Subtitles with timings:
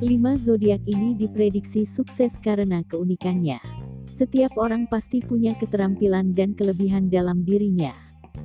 [0.00, 3.60] Lima zodiak ini diprediksi sukses karena keunikannya.
[4.16, 7.92] Setiap orang pasti punya keterampilan dan kelebihan dalam dirinya.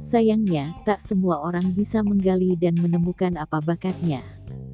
[0.03, 4.23] Sayangnya, tak semua orang bisa menggali dan menemukan apa bakatnya.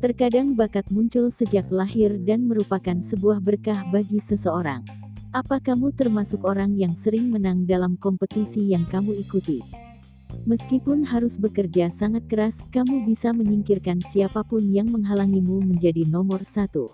[0.02, 4.82] Terkadang bakat muncul sejak lahir dan merupakan sebuah berkah bagi seseorang.
[5.32, 9.80] Apa kamu termasuk orang yang sering menang dalam kompetisi yang kamu ikuti?
[10.42, 16.90] Meskipun harus bekerja sangat keras, kamu bisa menyingkirkan siapa pun yang menghalangimu menjadi nomor satu.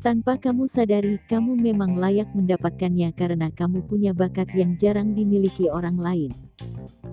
[0.00, 6.00] Tanpa kamu sadari, kamu memang layak mendapatkannya karena kamu punya bakat yang jarang dimiliki orang
[6.00, 6.32] lain.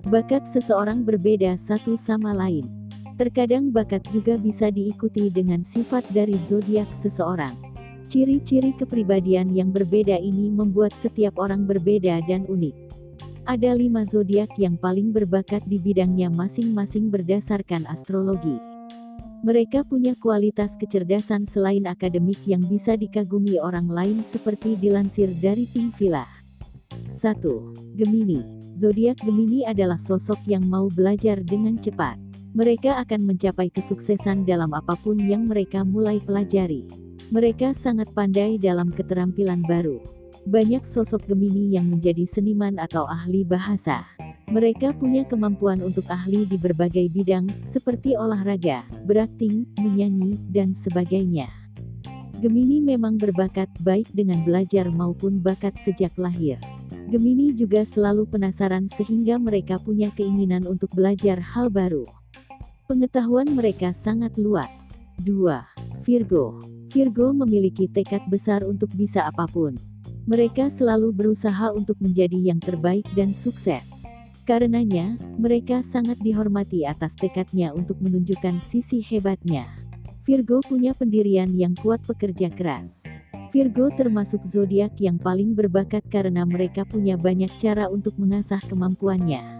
[0.08, 2.64] Bakat seseorang berbeda satu sama lain.
[3.18, 7.58] Terkadang bakat juga bisa diikuti dengan sifat dari zodiak seseorang.
[8.08, 12.87] Ciri-ciri kepribadian yang berbeda ini membuat setiap orang berbeda dan unik.
[13.48, 18.60] Ada lima zodiak yang paling berbakat di bidangnya masing-masing berdasarkan astrologi.
[19.40, 25.96] Mereka punya kualitas kecerdasan selain akademik yang bisa dikagumi orang lain seperti dilansir dari Pink
[25.96, 26.28] Villa.
[27.08, 27.40] 1.
[27.96, 28.44] Gemini.
[28.76, 32.20] Zodiak Gemini adalah sosok yang mau belajar dengan cepat.
[32.52, 36.84] Mereka akan mencapai kesuksesan dalam apa pun yang mereka mulai pelajari.
[37.32, 40.17] Mereka sangat pandai dalam keterampilan baru.
[40.46, 44.06] Banyak sosok Gemini yang menjadi seniman atau ahli bahasa.
[44.48, 51.50] Mereka punya kemampuan untuk ahli di berbagai bidang, seperti olahraga, berakting, menyanyi, dan sebagainya.
[52.38, 56.56] Gemini memang berbakat baik dengan belajar maupun bakat sejak lahir.
[57.10, 62.06] Gemini juga selalu penasaran sehingga mereka punya keinginan untuk belajar hal baru.
[62.86, 64.96] Pengetahuan mereka sangat luas.
[65.24, 66.04] 2.
[66.06, 66.62] Virgo.
[66.88, 69.87] Virgo memiliki tekad besar untuk bisa apa pun.
[70.28, 74.04] Mereka selalu berusaha untuk menjadi yang terbaik dan sukses.
[74.44, 79.64] Karenanya, mereka sangat dihormati atas tekadnya untuk menunjukkan sisi hebatnya.
[80.28, 83.08] Virgo punya pendirian yang kuat pekerja keras.
[83.48, 89.58] Virgo termasuk zodiak yang paling berbakat karena mereka punya banyak cara untuk mengasah kemampuannya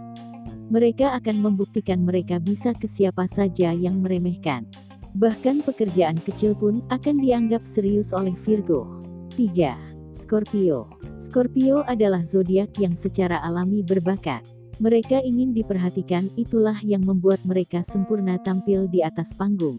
[0.69, 4.69] mereka akan membuktikan mereka bisa ke siapa saja yang meremehkan.
[5.17, 8.85] Bahkan pekerjaan kecil pun akan dianggap serius oleh Virgo.
[9.33, 9.98] 3.
[10.13, 10.89] Scorpio.
[11.21, 14.41] Scorpio adalah zodiak yang secara alami berbakat.
[14.79, 19.77] Mereka ingin diperhatikan, itulah yang membuat mereka sempurna tampil di atas panggung.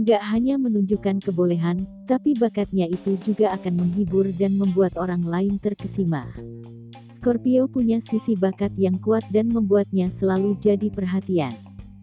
[0.00, 6.28] Gak hanya menunjukkan kebolehan, tapi bakatnya itu juga akan menghibur dan membuat orang lain terkesima.
[7.12, 11.52] Scorpio punya sisi bakat yang kuat dan membuatnya selalu jadi perhatian.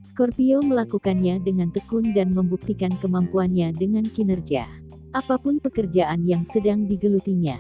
[0.06, 4.79] Scorpio melakukannya dengan tekun dan membuktikan kemampuannya dengan kinerja.
[5.10, 7.58] Apa pun pekerjaan yang sedang digelutinya.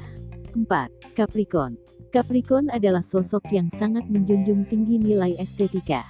[0.54, 1.18] 4.
[1.18, 1.82] Capricorn
[2.14, 6.06] Capricorn adalah sosok yang sangat menjunjung tinggi nilai estetika.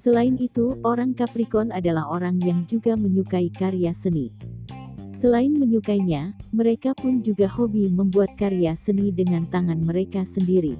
[0.00, 4.32] Selain itu, orang Capricorn adalah orang yang juga menyukai karya seni.
[5.12, 10.72] Selain menyukainya, mereka pun juga hobi membuat karya seni dengan tangan mereka sendiri.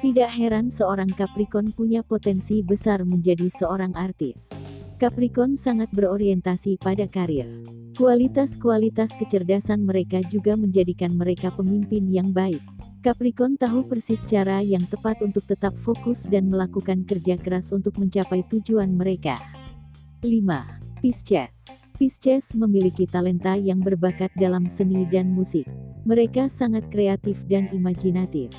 [0.00, 4.67] Tidak heran seorang Capricorn punya potensi besar menjadi seorang artis.
[4.98, 7.46] Capricorn sangat berorientasi pada karir.
[7.94, 12.58] Kualitas-kualitas kecerdasan mereka juga menjadikan mereka pemimpin yang baik.
[13.06, 18.42] Capricorn tahu persis cara yang tepat untuk tetap fokus dan melakukan kerja keras untuk mencapai
[18.50, 19.38] tujuan mereka.
[20.26, 20.34] 5.
[20.98, 25.70] Pisces Pisces memiliki talenta yang berbakat dalam seni dan musik.
[26.10, 28.50] Mereka sangat kreatif dan imajinatif.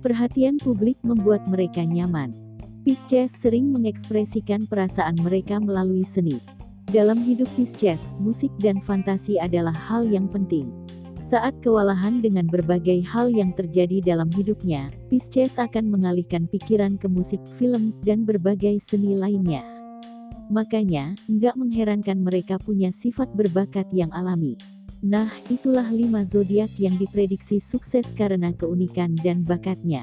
[0.00, 2.41] Perhatian publik membuat mereka nyaman.
[2.82, 6.42] Pisces sering mengekspresikan perasaan mereka melalui seni.
[6.90, 10.66] Dalam hidup Pisces, musik dan fantasi adalah hal yang penting.
[11.22, 17.38] Saat kewalahan dengan berbagai hal yang terjadi dalam hidupnya, Pisces akan mengalihkan pikiran ke musik,
[17.54, 19.62] film, dan berbagai seni lainnya.
[20.50, 24.58] Makanya, nggak mengherankan mereka punya sifat berbakat yang alami.
[25.06, 30.02] Nah, itulah lima zodiak yang diprediksi sukses karena keunikan dan bakatnya.